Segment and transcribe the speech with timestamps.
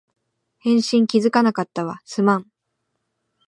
[0.57, 2.47] 返信気づかなかったわ、すまん